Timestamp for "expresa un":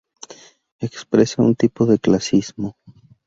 0.79-1.53